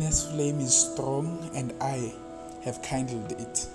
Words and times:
destiny's 0.00 0.24
flame 0.24 0.60
is 0.60 0.74
strong 0.74 1.50
and 1.54 1.72
I 1.80 2.12
have 2.64 2.82
kindled 2.82 3.32
it. 3.32 3.66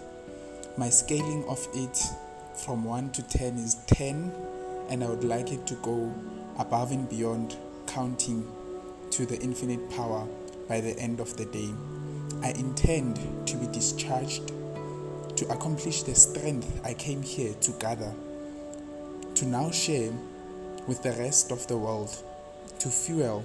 My 0.78 0.89
scaling 0.89 1.43
of 1.47 1.66
it 1.73 2.00
from 2.66 2.84
1 2.84 3.12
to 3.12 3.23
10 3.23 3.57
is 3.57 3.76
10, 3.88 4.31
and 4.89 5.04
I 5.04 5.07
would 5.07 5.23
like 5.23 5.52
it 5.52 5.68
to 5.68 5.76
go 5.76 6.13
above 6.57 6.91
and 6.91 7.09
beyond, 7.09 7.57
counting 7.86 8.48
to 9.12 9.26
the 9.26 9.38
infinite 9.41 9.89
power 9.91 10.27
by 10.68 10.81
the 10.81 10.98
end 10.99 11.20
of 11.20 11.36
the 11.38 11.45
day. 11.45 11.70
I 12.41 12.52
intend 12.52 13.20
to 13.48 13.58
be 13.58 13.67
discharged 13.67 14.52
to 15.35 15.45
accomplish 15.49 16.03
the 16.03 16.16
strength 16.16 16.80
I 16.84 16.94
came 16.94 17.22
here 17.22 17.53
to 17.53 17.72
gather, 17.73 18.13
to 19.35 19.45
now 19.45 19.70
share 19.72 20.12
with 20.88 21.03
the 21.03 21.12
rest 21.12 21.52
of 21.52 21.67
the 21.67 21.77
world, 21.77 22.16
to 22.80 22.90
fuel 22.90 23.44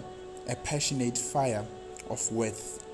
a 0.48 0.56
passionate 0.56 1.18
fire 1.18 1.64
of 2.10 2.30
worth. 2.32 2.84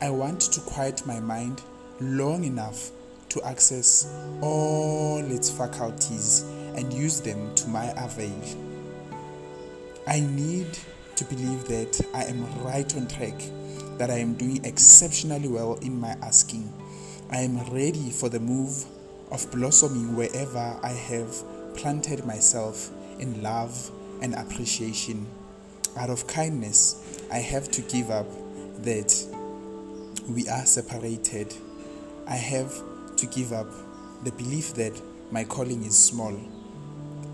I 0.00 0.10
want 0.10 0.40
to 0.40 0.60
quiet 0.60 1.06
my 1.06 1.20
mind 1.20 1.62
long 2.00 2.44
enough 2.44 2.90
to 3.30 3.42
access 3.42 4.12
all 4.40 5.18
its 5.18 5.50
faculties 5.50 6.42
and 6.74 6.92
use 6.92 7.20
them 7.20 7.54
to 7.56 7.68
my 7.68 7.86
avail. 7.96 8.42
I 10.06 10.20
need 10.20 10.78
to 11.16 11.24
believe 11.24 11.64
that 11.68 12.00
I 12.14 12.24
am 12.24 12.46
right 12.62 12.94
on 12.96 13.08
track, 13.08 13.34
that 13.98 14.10
I 14.10 14.18
am 14.18 14.34
doing 14.34 14.64
exceptionally 14.64 15.48
well 15.48 15.74
in 15.82 16.00
my 16.00 16.16
asking. 16.22 16.72
I 17.30 17.38
am 17.38 17.58
ready 17.70 18.10
for 18.10 18.28
the 18.28 18.40
move 18.40 18.84
of 19.30 19.50
blossoming 19.50 20.16
wherever 20.16 20.78
I 20.82 20.90
have 20.90 21.34
planted 21.74 22.24
myself 22.24 22.90
in 23.18 23.42
love 23.42 23.90
and 24.22 24.34
appreciation. 24.34 25.26
Out 25.96 26.10
of 26.10 26.26
kindness, 26.26 27.20
I 27.30 27.38
have 27.38 27.70
to 27.72 27.82
give 27.82 28.10
up 28.10 28.26
that 28.82 29.12
we 30.28 30.48
are 30.48 30.64
separated. 30.64 31.54
I 32.26 32.36
have 32.36 32.72
to 33.16 33.26
give 33.26 33.52
up 33.52 33.68
the 34.24 34.32
belief 34.32 34.74
that 34.74 34.92
my 35.30 35.44
calling 35.44 35.84
is 35.84 35.96
small 35.98 36.36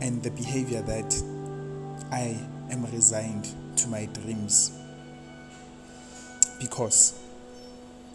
and 0.01 0.23
the 0.23 0.31
behavior 0.31 0.83
that 0.83 1.23
I 2.11 2.39
am 2.71 2.85
resigned 2.93 3.49
to 3.77 3.89
my 3.89 4.07
dreams. 4.07 4.73
Because 6.61 7.19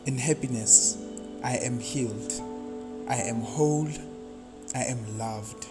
in 0.05 0.17
happiness, 0.17 0.97
I 1.43 1.57
am 1.57 1.79
healed, 1.79 2.33
I 3.07 3.15
am 3.15 3.41
whole, 3.41 3.89
I 4.75 4.83
am 4.83 5.17
loved, 5.17 5.67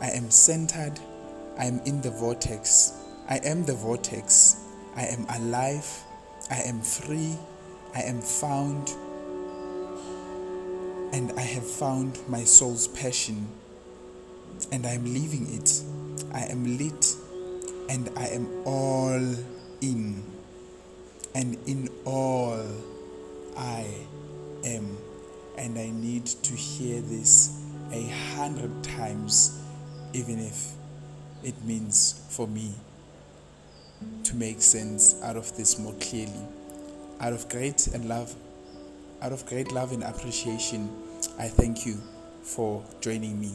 I 0.00 0.10
am 0.10 0.30
centered, 0.30 0.98
I 1.58 1.64
am 1.64 1.80
in 1.84 2.00
the 2.00 2.10
vortex, 2.10 2.92
I 3.28 3.36
am 3.38 3.64
the 3.64 3.74
vortex, 3.74 4.56
I 4.96 5.02
am 5.02 5.26
alive, 5.28 6.04
I 6.50 6.62
am 6.62 6.80
free, 6.80 7.36
I 7.94 8.02
am 8.02 8.22
found, 8.22 8.88
and 11.12 11.32
I 11.36 11.42
have 11.42 11.68
found 11.68 12.18
my 12.26 12.44
soul's 12.44 12.88
passion, 12.88 13.46
and 14.72 14.86
I 14.86 14.92
am 14.92 15.04
living 15.04 15.46
it. 15.52 15.82
I 16.32 16.44
am 16.44 16.78
lit, 16.78 17.14
and 17.90 18.10
I 18.16 18.28
am 18.28 18.48
all 18.64 19.34
in, 19.82 20.22
and 21.34 21.58
in 21.66 21.88
all 22.04 22.64
I 23.56 23.86
am. 24.64 24.96
And 25.58 25.78
I 25.78 25.90
need 25.90 26.24
to 26.26 26.54
hear 26.54 27.00
this 27.02 27.60
a 27.92 28.06
hundred 28.36 28.82
times, 28.84 29.60
even 30.14 30.38
if 30.38 30.72
it 31.42 31.62
means 31.64 32.24
for 32.30 32.46
me 32.46 32.74
to 34.24 34.36
make 34.36 34.60
sense 34.60 35.20
out 35.22 35.36
of 35.36 35.56
this 35.56 35.78
more 35.78 35.94
clearly. 35.94 36.46
Out 37.20 37.32
of 37.32 37.48
great 37.48 37.88
and 37.88 38.08
love, 38.08 38.34
out 39.22 39.32
of 39.32 39.44
great 39.46 39.72
love 39.72 39.92
and 39.92 40.02
appreciation, 40.02 40.90
I 41.38 41.48
thank 41.48 41.86
you 41.86 41.96
for 42.42 42.84
joining 43.00 43.40
me. 43.40 43.52